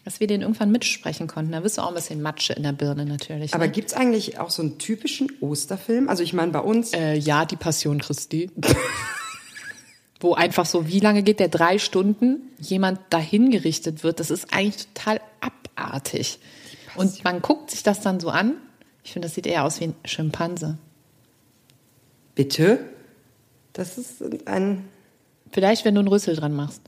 dass 0.06 0.20
wir 0.20 0.26
den 0.26 0.40
irgendwann 0.40 0.72
mitsprechen 0.72 1.26
konnten. 1.26 1.52
Da 1.52 1.60
bist 1.60 1.76
du 1.76 1.82
auch 1.82 1.88
ein 1.88 1.94
bisschen 1.94 2.22
Matsche 2.22 2.54
in 2.54 2.62
der 2.62 2.72
Birne 2.72 3.04
natürlich. 3.04 3.52
Aber 3.52 3.66
ne? 3.66 3.72
gibt's 3.72 3.92
eigentlich 3.92 4.38
auch 4.40 4.48
so 4.48 4.62
einen 4.62 4.78
typischen 4.78 5.30
Osterfilm? 5.40 6.08
Also 6.08 6.22
ich 6.22 6.32
meine, 6.32 6.50
bei 6.50 6.60
uns, 6.60 6.94
Äh, 6.94 7.16
ja, 7.16 7.44
die 7.44 7.56
Passion 7.56 8.00
Christi. 8.00 8.50
Wo 10.20 10.32
einfach 10.32 10.64
so, 10.64 10.88
wie 10.88 11.00
lange 11.00 11.22
geht 11.22 11.38
der? 11.38 11.48
Drei 11.48 11.78
Stunden 11.78 12.40
jemand 12.58 13.00
dahin 13.10 13.50
gerichtet 13.50 14.02
wird. 14.02 14.18
Das 14.18 14.30
ist 14.30 14.54
eigentlich 14.54 14.86
total 14.94 15.20
abartig. 15.42 16.38
Und 16.94 17.22
man 17.22 17.42
guckt 17.42 17.70
sich 17.70 17.82
das 17.82 18.00
dann 18.00 18.18
so 18.18 18.30
an. 18.30 18.54
Ich 19.04 19.12
finde, 19.12 19.28
das 19.28 19.34
sieht 19.34 19.46
eher 19.46 19.64
aus 19.64 19.78
wie 19.80 19.84
ein 19.84 19.94
Schimpanse. 20.06 20.78
bitte? 22.34 22.93
Das 23.74 23.98
ist 23.98 24.22
ein, 24.46 24.88
Vielleicht, 25.52 25.84
wenn 25.84 25.94
du 25.94 26.00
einen 26.00 26.08
Rüssel 26.08 26.34
dran 26.34 26.54
machst. 26.54 26.80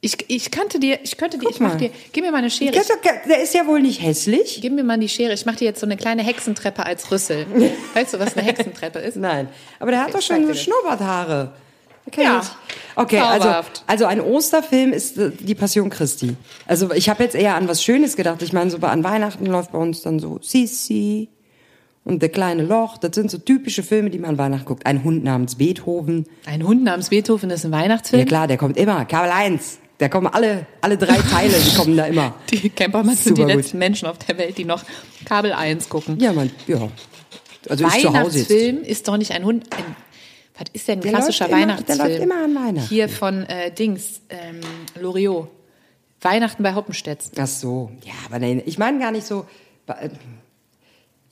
Ich, 0.00 0.16
ich 0.28 0.50
kannte 0.50 0.78
dir, 0.78 0.98
ich 1.02 1.16
könnte 1.16 1.38
dir, 1.38 1.44
Guck 1.46 1.54
ich 1.54 1.60
mach 1.60 1.70
mal. 1.70 1.76
dir, 1.78 1.90
gib 2.12 2.22
mir 2.24 2.30
mal 2.30 2.38
eine 2.38 2.50
Schere. 2.50 2.72
der 2.72 2.82
ist, 2.82 2.90
doch, 2.90 3.00
ge- 3.00 3.12
der 3.26 3.42
ist 3.42 3.54
ja 3.54 3.66
wohl 3.66 3.80
nicht 3.80 4.02
hässlich. 4.02 4.58
Gib 4.60 4.74
mir 4.74 4.84
mal 4.84 4.98
die 4.98 5.08
Schere. 5.08 5.32
Ich 5.32 5.46
mache 5.46 5.56
dir 5.56 5.64
jetzt 5.64 5.80
so 5.80 5.86
eine 5.86 5.96
kleine 5.96 6.22
Hexentreppe 6.22 6.84
als 6.84 7.10
Rüssel. 7.10 7.46
Weißt 7.94 8.12
du, 8.12 8.18
was 8.18 8.36
eine 8.36 8.46
Hexentreppe 8.46 8.98
ist? 8.98 9.16
Nein, 9.16 9.48
aber 9.80 9.90
der 9.92 10.04
hat 10.04 10.12
doch 10.14 10.18
Ich 10.20 10.26
schon 10.26 10.46
so. 10.46 10.52
Schnurrbarthaare. 10.54 11.52
Okay, 12.06 12.22
Ja, 12.22 12.42
Okay, 12.96 13.18
also, 13.18 13.44
zauberhaft. 13.44 13.82
also 13.86 14.04
ein 14.04 14.20
Osterfilm 14.20 14.92
ist 14.92 15.16
äh, 15.16 15.30
die 15.30 15.54
Passion 15.54 15.88
Christi. 15.88 16.36
Also 16.66 16.92
ich 16.92 17.08
habe 17.08 17.22
jetzt 17.22 17.34
eher 17.34 17.54
an 17.54 17.66
was 17.66 17.82
Schönes 17.82 18.14
gedacht. 18.14 18.42
Ich 18.42 18.52
meine, 18.52 18.70
so 18.70 18.76
an 18.76 19.02
Weihnachten 19.04 19.46
läuft 19.46 19.72
bei 19.72 19.78
uns 19.78 20.02
dann 20.02 20.18
so 20.20 20.38
Sissi 20.42 21.30
und 22.04 22.20
der 22.22 22.28
kleine 22.28 22.62
Loch. 22.62 22.98
Das 22.98 23.14
sind 23.14 23.30
so 23.30 23.38
typische 23.38 23.82
Filme, 23.82 24.10
die 24.10 24.18
man 24.18 24.30
an 24.30 24.38
Weihnachten 24.38 24.64
guckt. 24.66 24.86
Ein 24.86 25.04
Hund 25.04 25.24
namens 25.24 25.56
Beethoven. 25.56 26.26
Ein 26.46 26.66
Hund 26.66 26.84
namens 26.84 27.08
Beethoven 27.10 27.50
ist 27.50 27.64
ein 27.64 27.72
Ja 27.72 27.78
Weihnachtsfilm. 27.78 28.26
klar, 28.26 28.46
der 28.46 28.56
kommt 28.58 28.76
immer. 28.76 29.04
Kabel 29.04 29.30
1. 29.30 29.78
Da 29.98 30.08
kommen 30.08 30.26
alle, 30.26 30.66
alle 30.80 30.98
drei 30.98 31.16
Teile, 31.30 31.54
die 31.58 31.76
kommen 31.76 31.96
da 31.96 32.06
immer. 32.06 32.34
Die 32.50 32.68
Campermanns 32.68 33.24
sind 33.24 33.38
die 33.38 33.42
gut. 33.42 33.52
letzten 33.54 33.78
Menschen 33.78 34.08
auf 34.08 34.18
der 34.18 34.36
Welt, 34.38 34.58
die 34.58 34.64
noch 34.64 34.82
Kabel 35.24 35.52
1 35.52 35.88
gucken. 35.88 36.18
Ja, 36.20 36.32
man, 36.32 36.50
ja. 36.66 36.88
Also. 37.70 37.84
Weihnachtsfilm 37.84 38.82
ist 38.82 39.06
doch 39.08 39.16
nicht 39.16 39.30
ein 39.32 39.44
Hund. 39.44 39.64
Ein, 39.74 39.84
was 40.58 40.64
ist 40.72 40.86
denn 40.88 40.98
ein 40.98 41.02
Der 41.02 41.12
klassischer 41.12 41.48
immer- 41.48 41.56
Weihnachtsfilm? 41.58 41.98
der 41.98 42.08
läuft 42.08 42.22
immer 42.22 42.44
an 42.44 42.54
Weihnachten. 42.54 42.88
Hier 42.88 43.08
von 43.08 43.44
äh, 43.44 43.70
Dings, 43.72 44.20
ähm, 44.28 44.60
Loriot. 45.00 45.48
Weihnachten 46.20 46.62
bei 46.62 46.74
Hoppenstedt. 46.74 47.20
Ach 47.38 47.46
so, 47.46 47.90
ja, 48.04 48.12
aber 48.26 48.38
nein, 48.38 48.62
ich 48.66 48.78
meine 48.78 48.98
gar 48.98 49.10
nicht 49.12 49.26
so. 49.26 49.46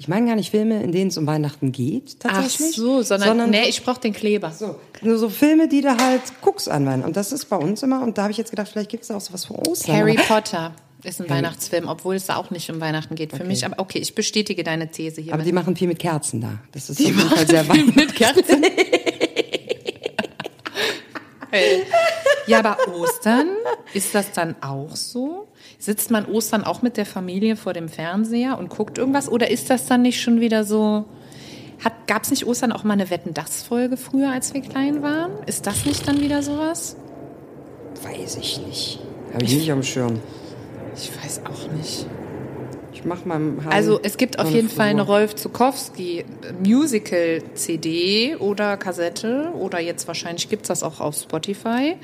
Ich 0.02 0.08
meine 0.08 0.26
gar 0.26 0.34
nicht 0.34 0.50
Filme, 0.50 0.82
in 0.82 0.90
denen 0.90 1.10
es 1.10 1.16
um 1.16 1.28
Weihnachten 1.28 1.70
geht, 1.70 2.16
Ach 2.24 2.32
tatsächlich. 2.32 2.74
so, 2.74 3.02
sondern, 3.02 3.50
nee, 3.50 3.68
ich 3.68 3.84
brauch 3.84 3.98
den 3.98 4.12
Kleber. 4.12 4.50
so, 4.50 4.74
nur 5.00 5.16
so 5.16 5.28
Filme, 5.28 5.68
die 5.68 5.80
du 5.80 5.96
halt 5.96 6.22
guckst 6.40 6.68
an 6.68 6.84
Weihnachten. 6.86 7.04
Und 7.04 7.16
das 7.16 7.30
ist 7.30 7.44
bei 7.44 7.54
uns 7.54 7.84
immer. 7.84 8.02
Und 8.02 8.18
da 8.18 8.22
habe 8.22 8.32
ich 8.32 8.36
jetzt 8.36 8.50
gedacht, 8.50 8.66
vielleicht 8.66 8.90
gibt 8.90 9.04
es 9.04 9.12
auch 9.12 9.20
sowas 9.20 9.44
von 9.44 9.58
Ostern. 9.58 9.94
Harry 9.94 10.16
Potter 10.16 10.72
ist 11.04 11.20
ein 11.20 11.30
Weihnachtsfilm, 11.30 11.86
obwohl 11.86 12.16
es 12.16 12.26
da 12.26 12.34
auch 12.34 12.50
nicht 12.50 12.68
um 12.68 12.80
Weihnachten 12.80 13.14
geht 13.14 13.30
für 13.30 13.44
mich. 13.44 13.64
Aber 13.64 13.78
okay, 13.78 14.00
ich 14.00 14.12
bestätige 14.16 14.64
deine 14.64 14.90
These 14.90 15.20
hier. 15.20 15.34
aber 15.34 15.44
die 15.44 15.52
machen 15.52 15.76
viel 15.76 15.86
mit 15.86 16.00
Kerzen 16.00 16.40
da. 16.40 16.58
Das 16.72 16.90
ist 16.90 16.98
jeden 16.98 17.20
Fall 17.20 17.46
sehr 17.46 17.68
Weihnachten. 17.68 17.94
mit 17.94 18.12
Kerzen. 18.16 18.66
ja, 22.48 22.58
aber 22.58 22.76
Ostern, 22.92 23.50
ist 23.94 24.12
das 24.16 24.32
dann 24.32 24.56
auch 24.60 24.96
so? 24.96 25.46
Sitzt 25.82 26.12
man 26.12 26.26
Ostern 26.26 26.62
auch 26.62 26.82
mit 26.82 26.96
der 26.96 27.04
Familie 27.04 27.56
vor 27.56 27.72
dem 27.72 27.88
Fernseher 27.88 28.56
und 28.56 28.70
guckt 28.70 28.98
irgendwas? 28.98 29.28
Oder 29.28 29.50
ist 29.50 29.68
das 29.68 29.86
dann 29.86 30.02
nicht 30.02 30.20
schon 30.20 30.40
wieder 30.40 30.62
so... 30.62 31.06
Gab 32.06 32.22
es 32.22 32.30
nicht 32.30 32.46
Ostern 32.46 32.70
auch 32.70 32.84
mal 32.84 32.92
eine 32.92 33.10
Wetten-Das-Folge 33.10 33.96
früher, 33.96 34.30
als 34.30 34.54
wir 34.54 34.60
klein 34.60 35.02
waren? 35.02 35.32
Ist 35.46 35.66
das 35.66 35.84
nicht 35.84 36.06
dann 36.06 36.20
wieder 36.20 36.40
sowas? 36.40 36.94
Weiß 38.00 38.36
ich 38.36 38.64
nicht. 38.64 39.00
Habe 39.34 39.42
ich 39.42 39.56
nicht 39.56 39.72
am 39.72 39.82
Schirm. 39.82 40.20
Ich 40.94 41.10
weiß 41.16 41.40
auch 41.46 41.72
nicht. 41.72 42.06
Ich 43.02 43.08
mach 43.08 43.24
mal 43.24 43.40
Also 43.68 43.98
es 44.00 44.16
gibt 44.16 44.38
auf 44.38 44.48
jeden 44.48 44.68
Fall 44.68 44.90
eine. 44.90 45.02
Rolf 45.02 45.34
Zukowski 45.34 46.24
Musical 46.64 47.42
CD 47.54 48.36
oder 48.36 48.76
Kassette 48.76 49.50
oder 49.58 49.80
jetzt 49.80 50.06
wahrscheinlich 50.06 50.48
gibt's 50.48 50.68
das 50.68 50.84
auch 50.84 51.00
auf 51.00 51.16
Spotify 51.16 51.96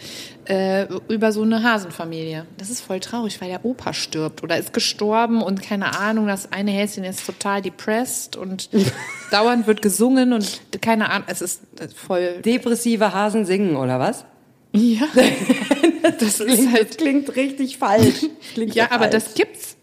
äh, 0.47 0.87
über 1.09 1.31
so 1.31 1.43
eine 1.43 1.63
Hasenfamilie. 1.63 2.47
Das 2.57 2.69
ist 2.69 2.81
voll 2.81 2.99
traurig, 2.99 3.41
weil 3.41 3.49
der 3.49 3.65
Opa 3.65 3.93
stirbt 3.93 4.43
oder 4.43 4.59
ist 4.59 4.73
gestorben 4.73 5.41
und 5.41 5.63
keine 5.63 5.97
Ahnung, 5.97 6.27
das 6.27 6.51
eine 6.51 6.73
Häschen 6.73 7.05
ist 7.05 7.25
total 7.25 7.63
depressed 7.63 8.35
und 8.35 8.69
dauernd 9.31 9.69
wird 9.69 9.83
gesungen 9.83 10.33
und 10.33 10.61
keine 10.83 11.11
Ahnung, 11.11 11.29
es 11.29 11.43
ist 11.43 11.63
voll 11.95 12.43
Depressive 12.45 13.15
Hasen 13.15 13.45
singen, 13.45 13.77
oder 13.77 14.01
was? 14.01 14.25
ja. 14.73 15.07
das 16.19 16.41
ist 16.41 16.73
halt 16.73 16.91
Das 16.91 16.97
klingt 16.97 17.37
richtig 17.37 17.79
falsch. 17.79 18.27
Klingt 18.55 18.75
ja, 18.75 18.87
aber 18.91 19.11
falsch. 19.11 19.13
das 19.13 19.35
gibt's. 19.35 19.77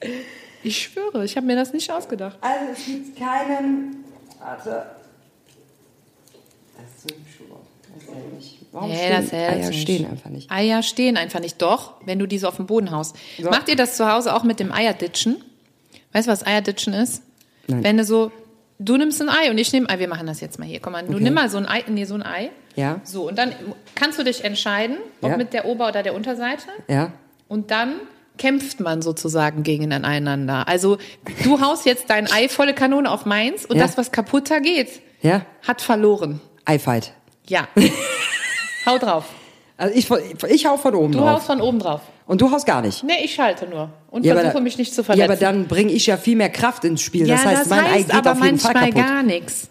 Ich 0.66 0.82
schwöre, 0.84 1.24
ich 1.24 1.36
habe 1.38 1.46
mir 1.46 1.56
das 1.56 1.74
nicht 1.74 1.92
ausgedacht. 1.92 2.38
Also 2.42 2.72
es 2.74 2.86
gibt 2.86 3.18
keinen. 3.20 4.04
Warte. 4.40 4.86
Das 6.78 7.12
ist 7.12 8.10
hält 8.14 8.34
nicht. 8.34 8.60
Warum 8.72 8.90
Nee, 8.90 8.96
stehen 8.98 9.22
das 9.22 9.32
hält 9.32 9.54
Eier 9.54 9.70
nicht. 9.70 9.82
stehen 9.82 10.06
einfach 10.10 10.30
nicht. 10.30 10.52
Eier 10.52 10.84
stehen 10.84 11.18
einfach 11.18 11.40
nicht. 11.40 11.62
Doch, 11.62 11.94
wenn 12.06 12.20
du 12.20 12.26
die 12.28 12.38
so 12.38 12.48
auf 12.48 12.58
dem 12.58 12.66
Boden 12.68 12.92
haust. 12.92 13.16
So. 13.42 13.50
Macht 13.50 13.70
ihr 13.70 13.76
das 13.76 13.96
zu 13.96 14.12
Hause 14.12 14.34
auch 14.36 14.44
mit 14.44 14.60
dem 14.60 14.72
Eierditschen? 14.72 15.44
Weißt 16.12 16.28
du, 16.28 16.32
was 16.32 16.46
Eierditschen 16.46 16.94
ist? 16.94 17.24
Nein. 17.68 17.84
Wenn 17.84 17.98
du 17.98 18.04
so, 18.04 18.32
du 18.80 18.98
nimmst 18.98 19.22
ein 19.22 19.30
Ei 19.30 19.50
und 19.50 19.58
ich 19.58 19.72
nehme 19.72 19.90
Ei. 19.90 20.00
Wir 20.00 20.08
machen 20.08 20.28
das 20.28 20.42
jetzt 20.42 20.60
mal 20.60 20.66
hier. 20.68 20.80
Komm 20.82 20.94
mal, 20.94 21.04
du 21.06 21.14
Okay. 21.14 21.24
nimm 21.24 21.34
mal 21.34 21.50
so 21.50 21.58
ein 21.58 21.66
Ei, 21.68 21.84
nee, 21.88 22.06
so 22.06 22.16
ein 22.16 22.24
Ei. 22.24 22.52
Ja. 22.76 23.00
So, 23.06 23.28
und 23.30 23.38
dann 23.38 23.54
kannst 23.96 24.20
du 24.20 24.24
dich 24.24 24.44
entscheiden, 24.44 24.98
ob 25.22 25.32
Ja. 25.32 25.38
mit 25.38 25.54
der 25.54 25.66
Ober- 25.66 25.88
oder 25.88 26.04
der 26.04 26.14
Unterseite. 26.14 26.68
Ja? 26.90 27.14
Und 27.48 27.72
dann 27.72 27.94
kämpft 28.38 28.80
man 28.80 29.02
sozusagen 29.02 29.64
gegeneinander. 29.64 30.68
Also 30.68 30.98
du 31.44 31.62
haust 31.62 31.86
jetzt 31.86 32.10
dein 32.10 32.32
Ei 32.32 32.48
volle 32.50 32.74
Kanone 32.74 33.10
auf 33.10 33.26
meins 33.26 33.66
und 33.66 33.78
Ja. 33.78 33.84
das, 33.84 33.98
was 33.98 34.12
kaputter 34.12 34.62
geht, 34.62 35.02
Ja? 35.22 35.46
hat 35.68 35.82
verloren. 35.82 36.42
Eifight. 36.66 37.14
Ja. 37.48 37.68
Hau 38.86 38.98
drauf. 38.98 39.26
Also 39.78 39.94
ich, 39.96 40.10
ich 40.50 40.66
hau 40.66 40.78
von 40.78 40.96
oben 40.96 41.12
Du 41.12 41.20
drauf. 41.20 41.30
haust 41.32 41.48
von 41.48 41.60
oben 41.62 41.80
drauf. 41.80 42.02
Und 42.28 42.42
du 42.42 42.50
haust 42.50 42.66
gar 42.66 42.82
nicht. 42.82 43.04
Nee, 43.04 43.24
ich 43.24 43.36
schalte 43.36 43.68
nur 43.68 43.90
und 44.10 44.26
Ja, 44.26 44.34
versuche 44.36 44.54
da- 44.56 44.60
mich 44.62 44.78
nicht 44.78 44.94
zu 44.96 45.04
verletzen. 45.04 45.20
Ja, 45.30 45.34
aber 45.36 45.40
dann 45.40 45.68
bringe 45.68 45.92
ich 45.92 46.06
ja 46.08 46.18
viel 46.18 46.36
mehr 46.36 46.50
Kraft 46.50 46.84
ins 46.86 47.02
Spiel. 47.02 47.28
Ja, 47.28 47.36
das 47.36 47.46
heißt, 47.46 47.70
mein 47.70 47.86
Ei 47.86 47.98
geht 48.04 48.14
aber 48.14 48.32
auf 48.32 48.44
jeden 48.44 48.58
Fall 48.60 48.74
manchmal 48.74 48.92
kaputt. 48.94 49.08
gar 49.14 49.24
nichts. 49.24 49.70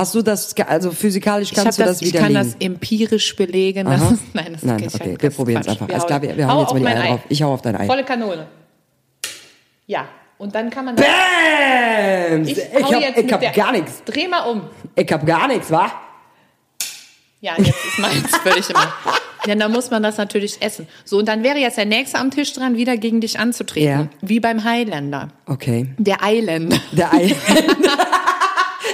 Hast 0.00 0.14
du 0.14 0.22
das, 0.22 0.54
also 0.66 0.92
physikalisch 0.92 1.50
Ich, 1.50 1.54
kannst 1.54 1.78
du 1.78 1.82
das, 1.84 1.98
das 1.98 2.08
ich 2.08 2.14
kann 2.14 2.30
widerlegen? 2.30 2.54
das 2.58 2.66
empirisch 2.66 3.36
belegen. 3.36 3.84
Das 3.84 4.00
Aha. 4.00 4.10
ist, 4.14 4.22
nein, 4.34 4.52
das 4.54 4.62
Nein, 4.62 4.76
geht 4.78 4.94
okay, 4.94 5.16
wir 5.20 5.28
ist 5.28 5.36
probieren 5.36 5.60
es 5.60 5.68
einfach. 5.68 5.88
Alles 5.90 6.06
klar, 6.06 6.22
wir- 6.22 6.36
wir 6.36 6.46
hauen 6.48 6.54
Hau 6.56 6.60
jetzt 6.62 6.72
mal 6.72 6.80
die 6.80 6.86
Eier 6.86 7.02
Ei. 7.02 7.08
drauf. 7.08 7.20
Ich 7.28 7.42
hau 7.42 7.52
auf 7.52 7.60
dein 7.62 7.76
Ei. 7.76 7.86
Volle 7.86 8.04
Kanone. 8.04 8.46
Ja, 9.86 10.08
und 10.38 10.54
dann 10.54 10.70
kann 10.70 10.86
man. 10.86 10.94
Bäm! 10.96 12.44
Ich, 12.44 12.56
hau 12.82 12.92
hab, 12.92 13.18
ich 13.18 13.32
hab 13.32 13.54
gar 13.54 13.72
nichts. 13.72 14.02
Dreh 14.06 14.26
mal 14.26 14.40
um. 14.48 14.62
Ich 14.96 15.12
hab 15.12 15.26
gar 15.26 15.46
nichts, 15.48 15.70
wa? 15.70 15.92
Ja, 17.42 17.52
jetzt 17.58 17.68
ist 17.68 17.98
meins 17.98 18.36
völlig 18.42 18.70
immer. 18.70 18.92
Ja, 19.46 19.54
dann 19.54 19.72
muss 19.72 19.90
man 19.90 20.02
das 20.02 20.16
natürlich 20.18 20.60
essen. 20.62 20.86
So, 21.04 21.18
und 21.18 21.26
dann 21.28 21.42
wäre 21.42 21.58
jetzt 21.58 21.76
der 21.78 21.86
Nächste 21.86 22.18
am 22.18 22.30
Tisch 22.30 22.52
dran, 22.54 22.76
wieder 22.76 22.96
gegen 22.96 23.20
dich 23.20 23.38
anzutreten. 23.38 23.88
Ja. 23.88 24.08
Wie 24.22 24.40
beim 24.40 24.64
Highlander. 24.64 25.28
Okay. 25.46 25.88
Der 25.98 26.22
Eiländer. 26.22 26.78
Der 26.92 27.12
Ei. 27.12 27.34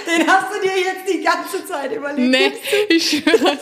Den 0.07 0.27
hast 0.29 0.47
du 0.55 0.66
jetzt 0.79 1.13
die 1.13 1.23
ganze 1.23 1.65
Zeit 1.67 1.93
überlegt. 1.93 2.31
Nee, 2.31 2.53
ich 2.95 3.09
schwöre. 3.11 3.59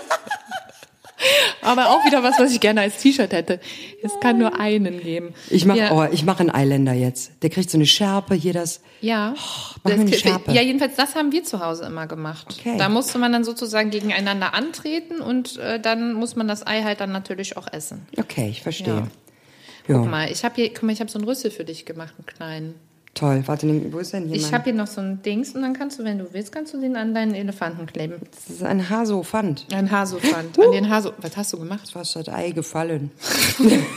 Aber 1.63 1.91
auch 1.91 2.05
wieder 2.05 2.23
was, 2.23 2.39
was 2.39 2.53
ich 2.53 2.61
gerne 2.61 2.83
als 2.83 2.99
T-Shirt 2.99 3.33
hätte. 3.33 3.61
Es 4.03 4.13
kann 4.21 4.37
nur 4.37 4.59
einen 4.61 5.01
geben. 5.01 5.33
Ich 5.49 5.65
mach, 5.65 5.77
ja, 5.77 5.93
oh, 5.93 6.07
ich 6.13 6.25
mache 6.25 6.41
einen 6.41 6.51
Eiländer 6.51 6.93
jetzt. 6.93 7.31
Der 7.43 7.51
kriegt 7.51 7.71
so 7.71 7.79
eine 7.79 7.87
Schärpe 7.87 8.35
hier, 8.35 8.53
das. 8.53 8.81
ja. 9.01 9.33
mach 9.85 9.93
mir 9.95 10.01
eine 10.01 10.11
Das- 10.11 10.21
Schärpe. 10.21 10.53
ja, 10.53 10.61
jedenfalls, 10.61 10.97
das 10.97 11.15
haben 11.15 11.33
wir 11.33 11.45
zu 11.45 11.61
Hause 11.65 11.85
immer 11.87 12.07
gemacht. 12.07 12.49
Okay. 12.59 12.77
Da 12.77 12.89
musste 12.89 13.19
man 13.19 13.33
dann 13.33 13.45
sozusagen 13.45 13.91
gegeneinander 13.91 14.53
antreten 14.55 15.21
und 15.21 15.57
äh, 15.59 15.81
dann 15.81 16.13
muss 16.15 16.37
man 16.37 16.49
das 16.49 16.67
Ei 16.67 16.83
halt 16.83 17.01
dann 17.01 17.13
natürlich 17.13 17.57
auch 17.57 17.73
essen. 17.73 18.07
Okay, 18.19 18.49
ich 18.51 18.63
verstehe. 18.63 18.95
Ja. 18.95 19.09
Ja. 19.87 19.99
Guck 19.99 20.11
mal, 20.11 20.31
ich 20.31 20.45
habe 20.45 20.57
hier, 20.57 20.69
guck 20.75 20.83
mal, 20.83 20.93
ich 20.93 21.01
habe 21.01 21.11
so 21.11 21.19
einen 21.19 21.29
Rüssel 21.29 21.51
für 21.51 21.65
dich 21.65 21.87
gemacht, 21.87 22.15
einen 22.19 22.27
kleinen. 22.27 22.75
Toll. 23.15 23.43
Warte, 23.47 23.93
wo 23.93 23.99
ist 23.99 24.13
denn 24.13 24.27
hier 24.27 24.37
Ich 24.37 24.53
habe 24.53 24.65
hier 24.65 24.75
noch 24.75 24.89
so 24.89 25.01
ein 25.01 25.23
Dings 25.23 25.55
und 25.55 25.63
dann 25.63 25.73
kannst 25.73 25.99
du, 25.99 26.05
wenn 26.05 26.19
du 26.19 26.33
willst, 26.33 26.51
kannst 26.51 26.75
du 26.75 26.81
den 26.81 26.97
an 26.97 27.15
deinen 27.15 27.35
Elefanten 27.35 27.87
kleben. 27.87 28.17
Das 28.33 28.57
ist 28.57 28.63
ein 28.63 28.91
Hasofand. 28.91 29.67
Ein 29.73 29.91
Hasofand. 29.91 30.59
An 30.59 30.73
den 30.73 30.91
Haso. 30.91 31.13
Was 31.19 31.37
hast 31.37 31.53
du 31.53 31.59
gemacht? 31.59 31.91
Fast 31.93 32.17
das 32.17 32.29
Ei 32.29 32.51
gefallen. 32.51 33.13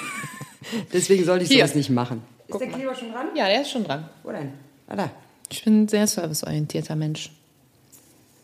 Deswegen 0.94 1.26
sollte 1.26 1.46
ich 1.46 1.52
Hier. 1.52 1.66
sowas 1.66 1.76
nicht 1.76 1.90
machen. 1.90 2.22
Ist 2.48 2.60
der 2.60 2.68
Kleber 2.68 2.96
schon 2.96 3.12
dran? 3.12 3.28
Ja, 3.36 3.48
der 3.48 3.62
ist 3.62 3.72
schon 3.72 3.84
dran. 3.84 4.08
Wo 4.24 4.32
denn? 4.32 4.52
Ah, 4.88 4.96
da. 4.96 5.12
Ich 5.50 5.64
bin 5.64 5.84
ein 5.84 5.88
sehr 5.88 6.08
serviceorientierter 6.08 6.96
Mensch. 6.96 7.32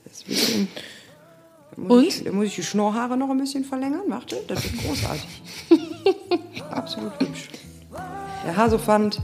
Ist 0.05 0.25
da 0.27 1.81
muss 1.81 1.91
Und? 1.91 2.07
Ich, 2.07 2.23
da 2.23 2.31
muss 2.31 2.45
ich 2.45 2.55
die 2.55 2.63
Schnorrhaare 2.63 3.17
noch 3.17 3.29
ein 3.29 3.37
bisschen 3.37 3.63
verlängern. 3.63 4.03
Warte, 4.07 4.37
das 4.47 4.63
wird 4.63 4.77
großartig. 4.83 5.41
Absolut 6.69 7.19
hübsch. 7.19 7.49
Der 8.45 8.55
Hasofand. 8.55 9.21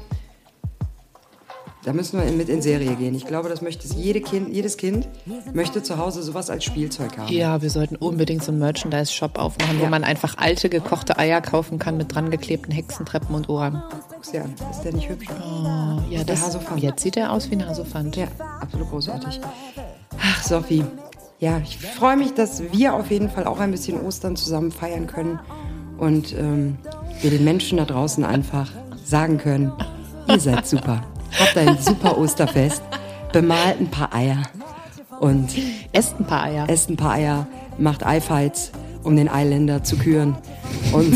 Da 1.86 1.94
müssen 1.94 2.20
wir 2.20 2.30
mit 2.34 2.50
in 2.50 2.62
Serie 2.62 2.94
gehen. 2.96 3.16
Ich 3.16 3.26
glaube, 3.26 3.48
das 3.48 3.62
möchte 3.62 3.88
jede 3.96 4.20
kind, 4.20 4.50
jedes 4.54 4.76
Kind 4.76 5.08
möchte 5.54 5.82
zu 5.82 5.98
Hause 5.98 6.22
sowas 6.24 6.50
als 6.50 6.66
Spielzeug 6.66 7.18
haben. 7.18 7.32
Ja, 7.34 7.62
wir 7.62 7.70
sollten 7.70 7.96
unbedingt 7.96 8.44
so 8.44 8.52
einen 8.52 8.60
Merchandise-Shop 8.60 9.38
aufmachen, 9.40 9.80
wo 9.80 9.84
Ja. 9.84 9.90
man 9.90 10.04
einfach 10.04 10.38
alte 10.38 10.68
gekochte 10.70 11.18
Eier 11.18 11.40
kaufen 11.42 11.80
kann 11.80 11.96
mit 11.96 12.14
dran 12.14 12.32
geklebten 12.32 12.74
Hexentreppen 12.74 13.34
und 13.34 13.48
Ohren. 13.48 13.82
Guck's 14.14 14.32
dir 14.32 14.44
an. 14.44 14.54
Ist 14.70 14.82
der 14.82 14.94
nicht 14.94 15.08
hübsch? 15.08 15.28
Oh, 15.30 16.00
ja, 16.10 16.24
das, 16.26 16.42
Hasofand. 16.46 16.84
Jetzt 16.84 17.02
sieht 17.02 17.16
er 17.16 17.32
aus 17.32 17.50
wie 17.50 17.56
ein 17.56 17.66
Hasofand. 17.66 18.18
Ja, 18.18 18.28
absolut 18.60 18.90
großartig. 18.90 19.40
Ach, 20.22 20.44
Sophie. 20.44 20.84
Ja, 21.40 21.60
ich 21.60 21.78
freue 21.78 22.18
mich, 22.18 22.34
dass 22.34 22.62
wir 22.74 22.94
auf 22.94 23.10
jeden 23.10 23.30
Fall 23.30 23.46
auch 23.46 23.60
ein 23.62 23.72
bisschen 23.72 24.02
Ostern 24.02 24.36
zusammen 24.36 24.74
feiern 24.74 25.08
können 25.08 25.40
und 25.98 26.34
ähm, 26.38 26.78
wir 27.22 27.30
den 27.30 27.46
Menschen 27.46 27.78
da 27.78 27.86
draußen 27.86 28.26
einfach 28.26 28.70
sagen 29.06 29.38
können, 29.38 29.72
ihr 30.28 30.40
seid 30.42 30.68
super. 30.68 31.02
Habt 31.38 31.58
ein 31.58 31.78
super 31.80 32.18
Osterfest, 32.18 32.82
bemalt 33.32 33.80
ein 33.80 33.90
paar 33.92 34.14
Eier 34.14 34.38
und 35.20 35.50
Esst 35.92 36.20
ein 36.20 36.26
paar 36.26 36.44
Eier. 36.46 36.66
esst 36.70 36.90
ein 36.90 36.98
paar 36.98 37.14
Eier, 37.14 37.48
macht 37.78 38.06
Eifights, 38.06 38.72
um 39.04 39.16
den 39.16 39.28
Eiländer 39.30 39.84
zu 39.84 39.98
küren. 39.98 40.36
Und 40.94 41.14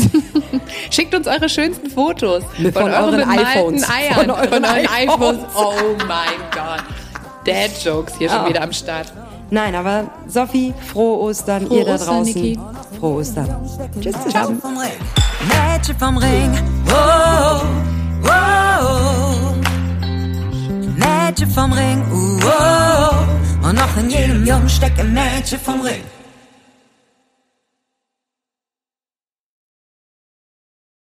Schickt 0.90 1.14
uns 1.14 1.26
eure 1.26 1.48
schönsten 1.48 1.90
Fotos 1.90 2.42
Mit- 2.58 2.74
von 2.74 2.90
euren 2.90 3.18
bemalten 3.20 3.46
iPhones. 3.46 3.88
Eiern. 3.90 4.14
Von 4.14 4.30
euren 4.30 4.64
iPhones. 4.64 4.90
iPhones. 4.96 5.40
Oh 5.56 5.72
mein 6.06 6.38
Gott. 6.52 6.84
Dad-Jokes 7.46 8.14
hier 8.18 8.28
schon 8.30 8.38
Ah. 8.38 8.48
wieder 8.48 8.62
am 8.62 8.72
Start. 8.72 9.12
nein, 9.50 9.74
aber 9.74 10.04
Sophie, 10.26 10.72
frohe 10.92 11.18
Ostern, 11.20 11.66
Frohe 11.66 11.78
ihr 11.80 11.84
da 11.84 11.94
Ostern, 11.94 12.08
draußen. 12.18 12.34
Niki. 12.34 12.58
Frohe 12.98 13.16
Ostern. 13.20 13.48
Tschüss 14.00 14.16
zusammen. 14.22 14.60
vom 14.60 14.78
Ring. 14.78 14.90
Mädchen 15.48 15.98
vom 15.98 16.16
Ring. 16.16 16.58
Oh, 16.88 17.60
oh, 18.24 18.28
oh. 18.28 19.43
Mädchen 21.04 21.50
vom 21.50 21.72
Ring. 21.72 22.02
Oh, 22.12 22.38
oh. 22.44 23.68
Und 23.68 23.76
noch 23.76 23.96
in 23.96 24.10
jedem 24.10 24.46
Jungen 24.46 24.68
steckt 24.68 25.00
ein 25.00 25.12
Mädchen 25.12 25.58
vom 25.60 25.80
Ring. 25.80 26.02